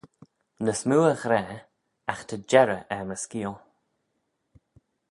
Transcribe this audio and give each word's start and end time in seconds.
Ny 0.63 0.73
smoo 0.79 1.09
y 1.11 1.13
ghra, 1.23 1.41
agh 2.11 2.21
ta 2.27 2.35
jerrey 2.49 2.85
er 2.95 3.03
my 3.07 3.17
skeeal. 3.23 3.55